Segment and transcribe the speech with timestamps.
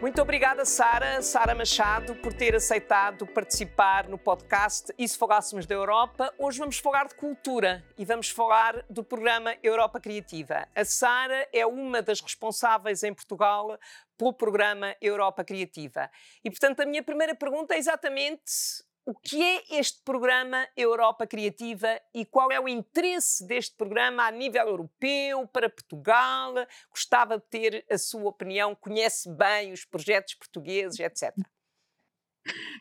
[0.00, 5.74] Muito obrigada, Sara, Sara Machado, por ter aceitado participar no podcast E se falássemos da
[5.74, 6.32] Europa?
[6.38, 10.66] Hoje vamos falar de cultura e vamos falar do programa Europa Criativa.
[10.74, 13.78] A Sara é uma das responsáveis em Portugal
[14.16, 16.10] pelo programa Europa Criativa.
[16.42, 22.00] E, portanto, a minha primeira pergunta é exatamente o que é este programa Europa Criativa
[22.14, 26.54] e qual é o interesse deste programa a nível europeu, para Portugal?
[26.88, 31.34] Gostava de ter a sua opinião, conhece bem os projetos portugueses, etc.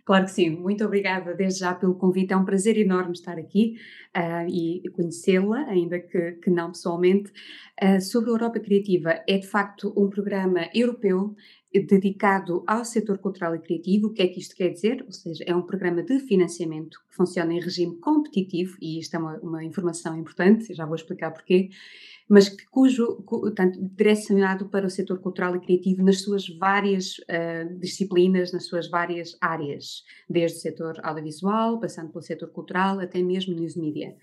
[0.05, 3.75] Claro que sim, muito obrigada desde já pelo convite, é um prazer enorme estar aqui
[4.15, 7.31] uh, e conhecê-la, ainda que, que, não pessoalmente.
[7.81, 11.35] Uh, sobre a Europa Criativa, é de facto um programa europeu
[11.73, 14.07] dedicado ao setor cultural e criativo.
[14.07, 15.03] O que é que isto quer dizer?
[15.05, 19.19] Ou seja, é um programa de financiamento que funciona em regime competitivo, e isto é
[19.19, 21.69] uma, uma informação importante, já vou explicar porquê,
[22.27, 23.23] mas que, cujo,
[23.55, 28.87] tanto direcionado para o setor cultural e criativo nas suas várias uh, disciplinas, nas suas
[28.87, 34.15] várias áreas, desde o setor audiovisual, passando pelo setor cultural, até mesmo news media.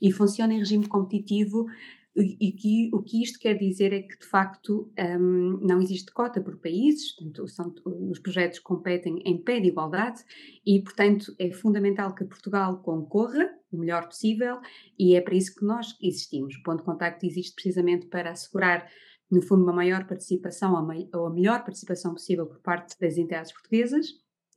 [0.00, 1.66] E funciona em regime competitivo
[2.14, 6.42] e que, o que isto quer dizer é que, de facto, um, não existe cota
[6.42, 7.74] por países, portanto, são,
[8.10, 10.22] os projetos competem em pé de igualdade
[10.64, 14.60] e, portanto, é fundamental que Portugal concorra o melhor possível
[14.98, 16.54] e é para isso que nós existimos.
[16.56, 18.86] O ponto de contacto existe precisamente para assegurar,
[19.30, 20.74] no fundo, uma maior participação
[21.14, 24.06] ou a melhor participação possível por parte das entidades portuguesas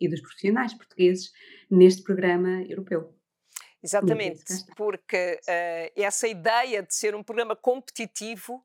[0.01, 1.31] e dos profissionais portugueses
[1.71, 3.14] neste programa europeu.
[3.85, 4.43] Exatamente,
[4.75, 8.63] porque uh, essa ideia de ser um programa competitivo uh,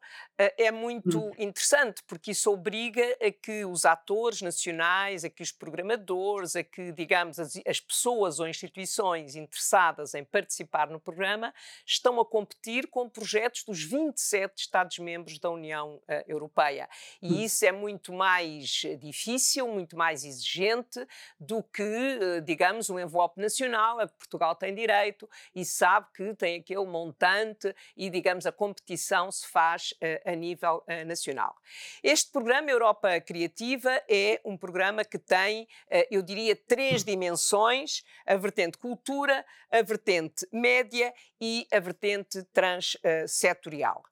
[0.56, 1.32] é muito hum.
[1.36, 6.90] interessante, porque isso obriga a que os atores nacionais, a que os programadores, a que,
[6.92, 11.52] digamos, as, as pessoas ou instituições interessadas em participar no programa
[11.84, 16.88] estão a competir com projetos dos 27 Estados-membros da União uh, Europeia.
[17.20, 17.40] E hum.
[17.42, 21.06] isso é muito mais difícil, muito mais exigente
[21.38, 25.09] do que, digamos, um envelope nacional a que Portugal tem direito
[25.54, 30.84] e sabe que tem aquele montante e, digamos, a competição se faz uh, a nível
[30.86, 31.54] uh, nacional.
[32.02, 38.36] Este programa Europa Criativa é um programa que tem, uh, eu diria, três dimensões: a
[38.36, 44.02] vertente cultura, a vertente média e a vertente transsetorial.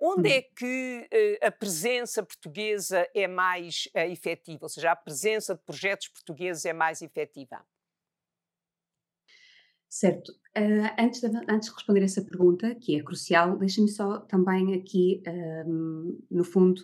[0.00, 1.08] onde é que
[1.42, 4.60] a presença portuguesa é mais efetiva?
[4.62, 7.64] Ou seja, a presença de projetos portugueses é mais efetiva?
[9.88, 10.32] Certo.
[10.56, 15.22] Uh, antes, de, antes de responder essa pergunta, que é crucial, deixem-me só também aqui,
[15.26, 16.80] uh, no fundo,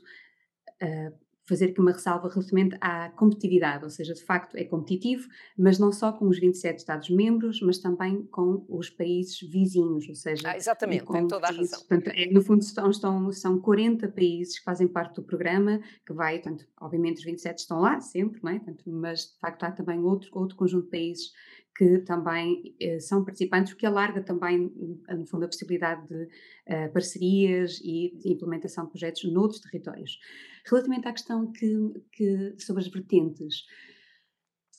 [0.83, 5.79] uh, fazer aqui uma ressalva relativamente à competitividade, ou seja, de facto é competitivo, mas
[5.79, 10.51] não só com os 27 Estados-membros, mas também com os países vizinhos, ou seja...
[10.51, 11.81] Ah, exatamente, tem toda a razão.
[11.81, 16.13] Portanto, é, no fundo estão, estão, são 40 países que fazem parte do programa, que
[16.13, 18.59] vai, portanto, obviamente os 27 estão lá sempre, não é?
[18.59, 21.33] Portanto, mas de facto há também outro, outro conjunto de países
[21.77, 24.73] que também eh, são participantes, o que alarga também,
[25.09, 26.29] no fundo, a possibilidade de
[26.67, 30.19] eh, parcerias e de implementação de projetos noutros territórios.
[30.67, 31.75] Relativamente à questão que,
[32.13, 33.65] que, sobre as vertentes,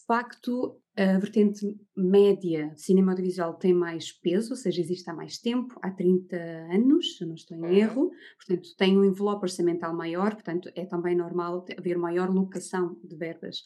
[0.04, 1.66] de facto, a vertente
[1.96, 6.36] média de cinema audiovisual tem mais peso, ou seja, existe há mais tempo, há 30
[6.72, 11.16] anos, se não estou em erro, portanto, tem um envelope orçamental maior, portanto, é também
[11.16, 13.64] normal haver maior locação de verbas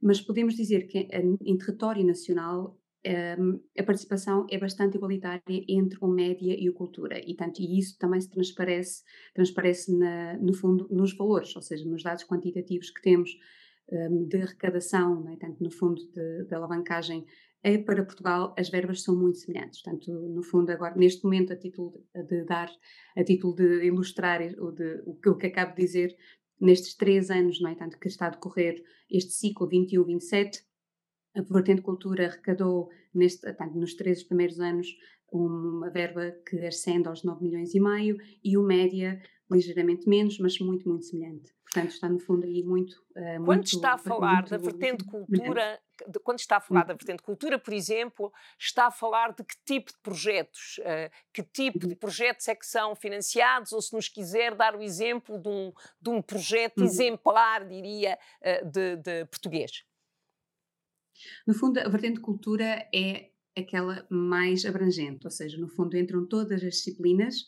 [0.00, 6.08] mas podemos dizer que em território nacional um, a participação é bastante igualitária entre o
[6.08, 10.88] média e o cultura e tanto e isso também se transparece transparece na, no fundo
[10.90, 13.30] nos valores ou seja nos dados quantitativos que temos
[13.90, 15.36] um, de arrecadação é?
[15.36, 17.24] tanto no fundo de alavancagem
[17.62, 21.56] é para Portugal as verbas são muito semelhantes portanto no fundo agora neste momento a
[21.56, 22.68] título de, de dar
[23.16, 26.16] a título de ilustrar o, de, o, que, o que acabo de dizer
[26.60, 27.74] nestes três anos, não é?
[27.74, 30.62] Tanto que está a decorrer este ciclo 21-27,
[31.34, 34.88] a Vertente Cultura arrecadou neste, tanto nos três primeiros anos
[35.30, 39.20] uma verba que ascende aos 9 milhões e meio e o média
[39.50, 41.57] ligeiramente menos, mas muito, muito semelhante.
[41.70, 42.94] Portanto, está no fundo aí muito.
[43.10, 46.84] Uh, quando muito, está a falar muito, da vertente cultura, de, quando está a falar
[46.84, 51.42] da vertente cultura, por exemplo, está a falar de que tipo de projetos, uh, que
[51.42, 51.96] tipo de uhum.
[51.96, 56.08] projetos é que são financiados, ou se nos quiser dar o exemplo de um, de
[56.08, 56.86] um projeto uhum.
[56.86, 59.84] exemplar, diria, uh, de, de português.
[61.46, 66.62] No fundo, a vertente cultura é aquela mais abrangente, ou seja, no fundo entram todas
[66.62, 67.44] as disciplinas,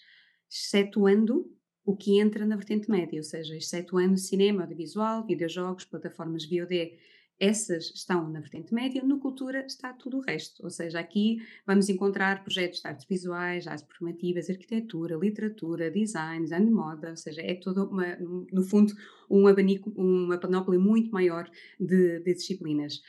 [0.51, 1.47] excetuando
[1.91, 6.97] o que entra na vertente média, ou seja, excetuando cinema, audiovisual, videojogos, plataformas VOD,
[7.37, 11.89] essas estão na vertente média, no cultura está tudo o resto, ou seja, aqui vamos
[11.89, 17.41] encontrar projetos de artes visuais, artes performativas, arquitetura, literatura, design, design de moda, ou seja,
[17.41, 18.17] é todo, uma,
[18.53, 18.93] no fundo,
[19.29, 21.51] um abanico, uma panóplia muito maior
[21.81, 23.03] de, de disciplinas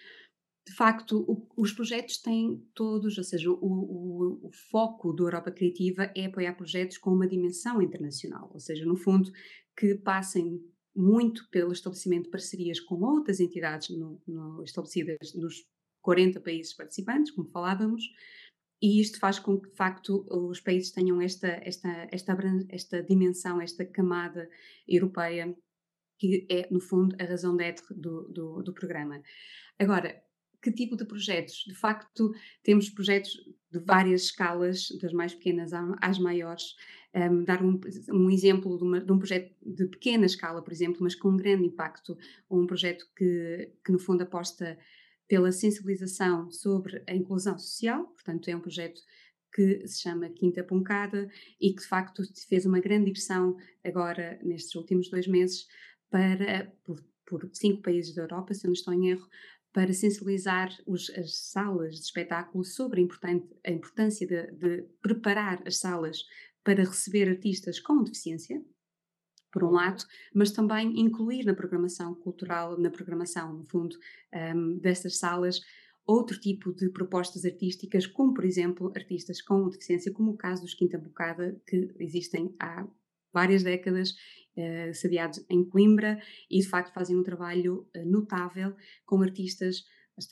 [0.67, 5.51] de facto, o, os projetos têm todos, ou seja, o, o, o, foco do Europa
[5.51, 9.31] Criativa é apoiar projetos com uma dimensão internacional, ou seja, no fundo,
[9.75, 10.61] que passem
[10.95, 15.65] muito pelo estabelecimento de parcerias com outras entidades no, no, estabelecidas nos
[16.01, 18.03] 40 países participantes, como falávamos,
[18.81, 22.35] e isto faz com que, de facto, os países tenham esta, esta, esta,
[22.69, 24.49] esta dimensão, esta camada
[24.87, 25.55] europeia,
[26.19, 29.21] que é, no fundo, a razão d'être do, do, do programa.
[29.79, 30.23] Agora,
[30.61, 31.63] que tipo de projetos?
[31.67, 33.31] De facto, temos projetos
[33.71, 35.71] de várias escalas, das mais pequenas
[36.01, 36.75] às maiores.
[37.13, 37.79] Um, dar um,
[38.09, 41.37] um exemplo de, uma, de, um projeto de pequena escala, por exemplo, mas com um
[41.37, 42.17] grande impacto,
[42.49, 44.77] um projeto que, que no fundo aposta
[45.27, 49.01] pela sensibilização sobre a inclusão social, portanto é um projeto
[49.53, 51.29] que se chama Quinta Poncada
[51.59, 55.67] e que de facto fez uma grande digressão agora nestes últimos dois meses
[56.09, 59.27] para por, por cinco países da Europa, se eu não estou em erro,
[59.73, 63.07] para sensibilizar os, as salas de espetáculo sobre
[63.63, 66.23] a, importância de, de, preparar as salas
[66.63, 68.63] para receber artistas com deficiência,
[69.51, 73.97] por um lado, mas também incluir na programação cultural, na programação, no fundo,
[74.55, 75.59] um, dessas salas,
[76.05, 80.73] outro tipo de propostas artísticas, como, por exemplo, artistas com deficiência, como o caso dos
[80.73, 82.87] Quinta Bocada, que existem há
[83.33, 84.15] várias décadas
[84.57, 86.19] uh, sediados em Coimbra
[86.49, 88.75] e de facto fazem um trabalho uh, notável
[89.05, 89.83] com artistas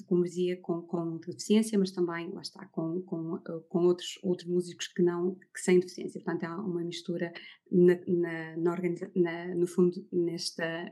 [0.06, 4.48] como dizia, com, com deficiência, mas também, lá está, com, com, uh, com outros, outros
[4.48, 6.21] músicos que não, que sem deficiência.
[6.21, 7.33] Portanto, há uma mistura
[7.71, 8.75] na, na, na,
[9.16, 10.92] na no fundo, nesta,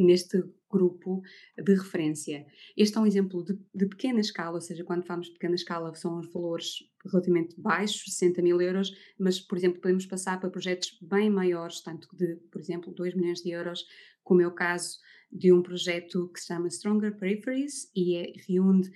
[0.00, 1.22] neste grupo
[1.58, 2.46] de referência.
[2.76, 5.92] Este é um exemplo de, de, pequena escala, ou seja, quando falamos de pequena escala
[5.94, 10.96] são os valores relativamente baixos, 60 mil euros, mas, por exemplo, podemos passar para projetos
[11.02, 13.84] bem maiores, tanto de, por exemplo, 2 milhões de euros,
[14.22, 14.98] como é o caso
[15.32, 18.90] de um projeto que se chama Stronger Peripheries e é, reúne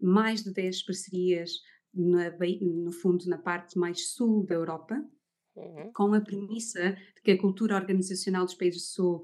[0.00, 1.52] mais de 10 parcerias
[1.92, 2.30] na,
[2.60, 5.02] no fundo na parte mais sul da Europa,
[5.56, 5.92] uhum.
[5.94, 9.22] com a premissa de que a cultura organizacional dos países do sul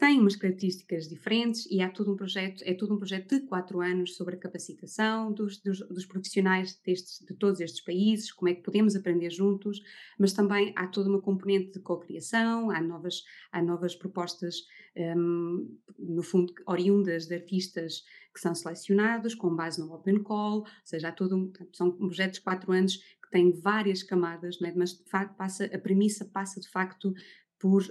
[0.00, 3.82] tem umas características diferentes e há todo um projeto, é todo um projeto de quatro
[3.82, 8.54] anos sobre a capacitação dos, dos, dos profissionais destes, de todos estes países, como é
[8.54, 9.78] que podemos aprender juntos,
[10.18, 14.56] mas também há toda uma componente de co-criação, há novas, há novas propostas,
[14.96, 18.02] um, no fundo, oriundas de artistas
[18.32, 22.38] que são selecionados com base no Open Call, ou seja, há todo um, são projetos
[22.38, 24.72] de quatro anos que têm várias camadas, é?
[24.74, 27.12] mas de facto passa, a premissa passa de facto
[27.60, 27.84] por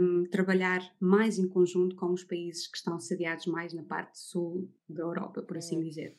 [0.00, 4.72] um, trabalhar mais em conjunto com os países que estão sediados mais na parte sul
[4.88, 5.82] da Europa, por assim hum.
[5.82, 6.16] dizer.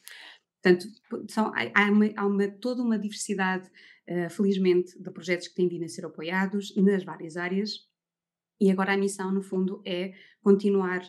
[0.62, 0.88] Portanto,
[1.31, 3.69] são, há, uma, há uma, toda uma diversidade,
[4.09, 7.88] uh, felizmente, de projetos que têm vindo a ser apoiados nas várias áreas,
[8.59, 11.01] e agora a missão, no fundo, é continuar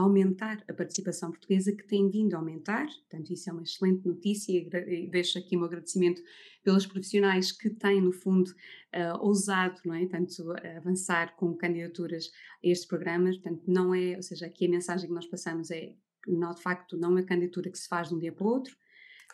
[0.00, 4.52] aumentar a participação portuguesa, que tem vindo a aumentar, portanto, isso é uma excelente notícia
[4.52, 6.22] e deixo aqui o meu agradecimento
[6.62, 10.06] pelos profissionais que têm, no fundo, uh, ousado, não é?
[10.06, 12.30] Tanto avançar com candidaturas
[12.62, 15.94] a estes programas, portanto, não é, ou seja, aqui a mensagem que nós passamos é,
[16.26, 18.48] não, de facto, não é uma candidatura que se faz de um dia para o
[18.48, 18.76] outro,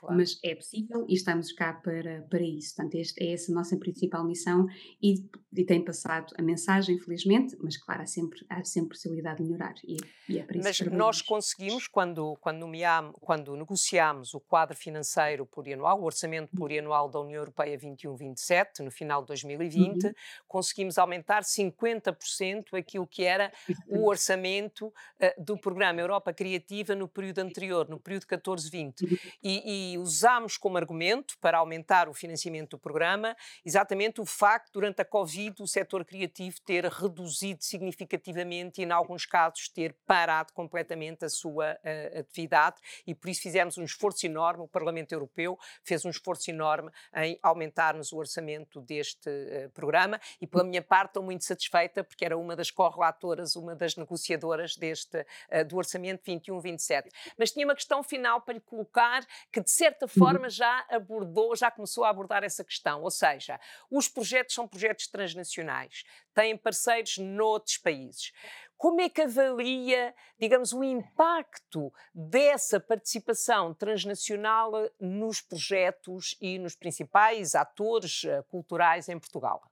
[0.02, 0.16] Claro.
[0.16, 2.74] Mas é possível e estamos cá para, para isso.
[2.74, 4.66] Portanto, este, é essa a nossa principal missão
[5.00, 5.24] e,
[5.56, 9.74] e, tem passado a mensagem, felizmente, mas claro, há sempre, há sempre possibilidade de melhorar
[9.84, 9.96] e,
[10.28, 14.76] e é para isso Mas que nós conseguimos, quando, quando, nomeamos, quando negociámos o quadro
[14.76, 16.58] financeiro plurianual, o orçamento uhum.
[16.58, 20.12] plurianual da União Europeia 21-27, no final de 2020, uhum.
[20.48, 23.52] conseguimos aumentar 50% aquilo que era
[23.86, 29.02] o orçamento uh, do programa Europa Criativa no período anterior, no período 14-20.
[29.02, 29.18] Uhum.
[29.40, 35.02] E, e usámos como argumento para aumentar o financiamento do programa exatamente o facto, durante
[35.02, 41.24] a Covid, o setor criativo ter reduzido significativamente e, em alguns casos, ter parado completamente
[41.24, 42.76] a sua uh, atividade.
[43.06, 47.38] E por isso fizemos um esforço enorme, o Parlamento Europeu fez um esforço enorme em
[47.42, 50.20] aumentarmos o orçamento deste uh, programa.
[50.40, 54.76] E, pela minha parte, estou muito satisfeita porque era uma das correlatoras, uma das negociadoras
[54.76, 57.08] deste, uh, do orçamento 21-27.
[57.38, 60.08] Mas tinha uma questão final para lhe colocar que, de certa uhum.
[60.08, 63.02] forma já abordou, já começou a abordar essa questão.
[63.02, 63.58] Ou seja,
[63.90, 68.32] os projetos são projetos transnacionais, têm parceiros noutros países.
[68.76, 77.54] Como é que avalia, digamos, o impacto dessa participação transnacional nos projetos e nos principais
[77.54, 79.62] atores eh, culturais em Portugal?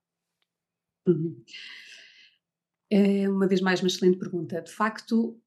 [1.06, 1.44] Uhum.
[2.88, 4.60] É, uma vez mais, uma excelente pergunta.
[4.60, 5.40] De facto,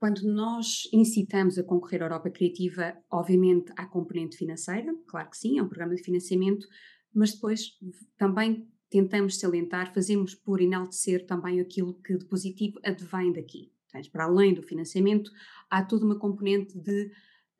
[0.00, 5.58] quando nós incitamos a concorrer à Europa Criativa, obviamente há componente financeira, claro que sim,
[5.58, 6.66] é um programa de financiamento,
[7.14, 7.78] mas depois
[8.16, 13.70] também tentamos salientar, fazemos por enaltecer também aquilo que de positivo advém daqui.
[13.84, 15.30] Portanto, para além do financiamento,
[15.68, 17.10] há toda uma componente de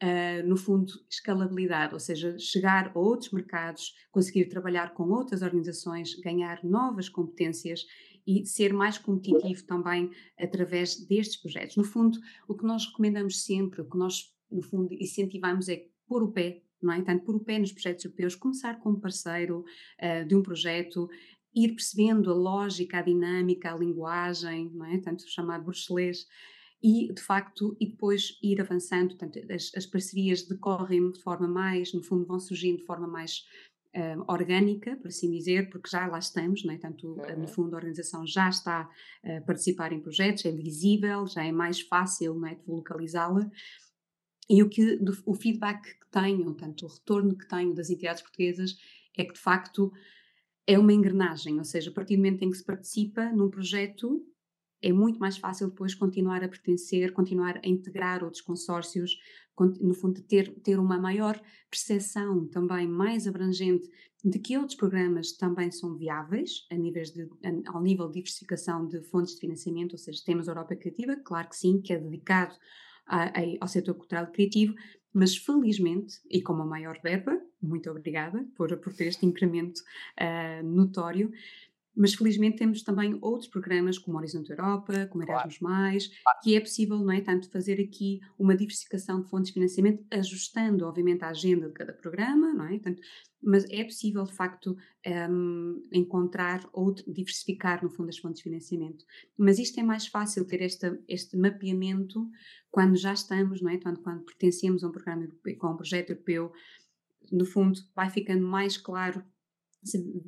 [0.03, 6.15] uh, no fundo, escalabilidade, ou seja, chegar a outros mercados, conseguir trabalhar com outras organizações,
[6.21, 7.85] ganhar novas competências
[8.27, 11.77] e ser mais competitivo também através destes projetos.
[11.77, 16.23] No fundo, o que nós recomendamos sempre, o que nós, no fundo, incentivamos é pôr
[16.23, 17.03] o pé, não é?
[17.03, 19.65] Tanto pôr o pé nos projetos europeus, começar como parceiro
[20.03, 21.09] uh, de um projeto,
[21.55, 24.99] ir percebendo a lógica, a dinâmica, a linguagem, não é?
[24.99, 26.27] Tanto chamado bruxelês,
[26.83, 31.93] e, de facto, e depois ir avançando, portanto, as, as parcerias decorrem de forma mais,
[31.93, 33.45] no fundo, vão surgindo de forma mais
[33.97, 36.79] uh, orgânica, por assim dizer, porque já lá estamos, não é?
[36.79, 37.41] Tanto, uhum.
[37.41, 38.89] no fundo, a organização já está
[39.25, 43.49] a participar em projetos, é visível, já é mais fácil, não é, de localizá-la.
[44.49, 48.23] E o, que, do, o feedback que tenho, tanto o retorno que tenho das entidades
[48.23, 48.77] portuguesas,
[49.17, 49.93] é que, de facto,
[50.67, 54.25] é uma engrenagem, ou seja, a partir do momento em que se participa num projeto,
[54.83, 59.19] é muito mais fácil depois continuar a pertencer, continuar a integrar outros consórcios,
[59.81, 63.91] no fundo, ter, ter uma maior percepção também mais abrangente
[64.25, 69.03] de que outros programas também são viáveis a de, a, ao nível de diversificação de
[69.03, 72.55] fontes de financiamento, ou seja, temos a Europa Criativa, claro que sim, que é dedicado
[73.07, 74.75] a, a, ao setor cultural e criativo,
[75.13, 79.81] mas felizmente, e com uma maior verba, muito obrigada por, por ter este incremento
[80.21, 81.33] uh, notório,
[81.97, 86.39] mas felizmente temos também outros programas como Horizonte Europa, como Erasmus+, claro.
[86.43, 90.87] que é possível, não é, tanto fazer aqui uma diversificação de fontes de financiamento, ajustando,
[90.87, 93.03] obviamente, a agenda de cada programa, não é, tanto,
[93.43, 94.77] mas é possível, de facto,
[95.31, 99.05] um, encontrar ou diversificar, no fundo, as fontes de financiamento.
[99.37, 102.29] Mas isto é mais fácil ter esta, este mapeamento
[102.71, 106.11] quando já estamos, não é, tanto quando pertencemos a um programa europeu, a um projeto
[106.11, 106.53] europeu,
[107.33, 109.23] no fundo, vai ficando mais claro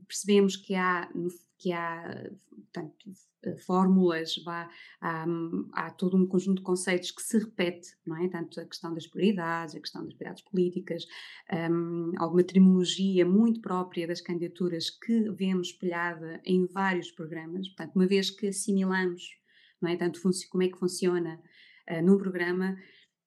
[0.06, 1.10] percebemos que há,
[1.58, 2.30] que há
[2.72, 3.12] portanto,
[3.66, 5.26] fórmulas, há, há,
[5.72, 8.28] há, todo um conjunto de conceitos que se repete, não é?
[8.28, 11.04] Tanto a questão das prioridades, a questão das prioridades políticas,
[11.70, 18.06] um, alguma terminologia muito própria das candidaturas que vemos espelhada em vários programas, portanto, uma
[18.06, 19.22] vez que assimilamos,
[19.80, 19.96] não é?
[19.96, 21.40] Tanto como é que funciona
[21.90, 22.76] uh, num programa,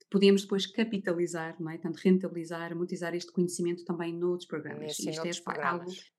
[0.10, 1.78] podemos depois capitalizar, não é?
[1.78, 4.98] Tanto rentabilizar, amortizar este conhecimento também noutros programas.
[4.98, 5.82] Isto é programas.
[5.82, 6.15] algo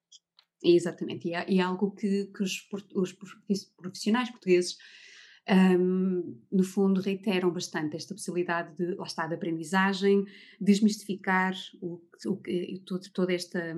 [0.63, 3.13] Exatamente, e é, e é algo que, que os, os,
[3.77, 4.77] profissionais portugueses,
[5.49, 10.25] um, no fundo, reiteram bastante esta possibilidade de, lá está, de aprendizagem,
[10.61, 12.41] desmistificar o, o,
[12.85, 13.77] todo, todo esta,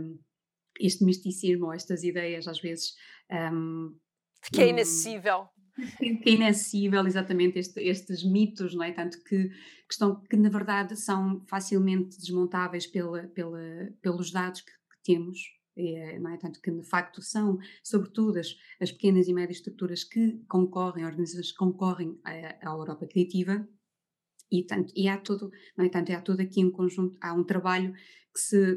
[0.78, 2.94] este misticismo, estas ideias, às vezes.
[3.30, 3.96] Um,
[4.52, 5.48] que é inacessível.
[5.96, 8.92] Que é inacessível, exatamente, este, estes mitos, não é?
[8.92, 13.60] Tanto que, que, estão, que na verdade são facilmente desmontáveis pela, pela,
[14.00, 16.36] pelos dados que, que temos é, não é?
[16.36, 21.52] Tanto que, de facto, são, sobretudo, as, as pequenas e médias estruturas que concorrem, organizações
[21.52, 23.66] que concorrem à, à Europa Criativa,
[24.50, 25.88] e, tanto, e há todo, não é?
[25.88, 27.92] Tanto, há todo aqui um conjunto, há um trabalho
[28.32, 28.76] que se,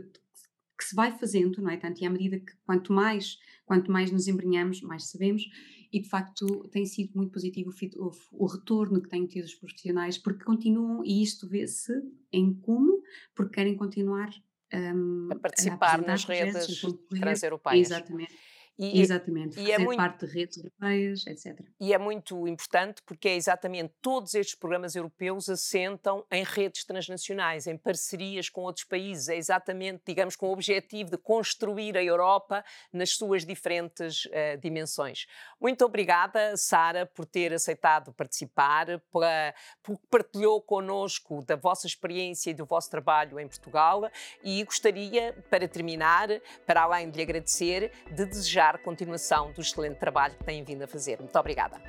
[0.77, 1.77] que se vai fazendo, não é?
[1.77, 5.43] Tanto, e à medida que quanto mais, quanto mais nos embrenhamos, mais sabemos,
[5.91, 10.17] e de facto tem sido muito positivo o, o retorno que têm tido os profissionais,
[10.17, 11.93] porque continuam, e isto vê-se
[12.31, 13.01] em como,
[13.35, 14.29] porque querem continuar
[14.73, 17.91] um, a participar a nas redes transeuropeias.
[17.91, 18.37] Exatamente.
[18.79, 21.59] E, Exatamente, e é muito, parte de redes europeias, etc.
[21.79, 27.67] E é muito importante porque é exatamente todos estes programas europeus assentam em redes transnacionais,
[27.67, 32.63] em parcerias com outros países, é exatamente, digamos, com o objetivo de construir a Europa
[32.91, 35.27] nas suas diferentes uh, dimensões.
[35.59, 39.23] Muito obrigada, Sara, por ter aceitado participar, por,
[39.83, 44.09] por partilhou connosco da vossa experiência e do vosso trabalho em Portugal
[44.43, 46.29] e gostaria, para terminar,
[46.65, 48.25] para além de lhe agradecer, de
[48.61, 51.19] desejar continuação do excelente trabalho que têm vindo a fazer.
[51.19, 51.81] Muito obrigada.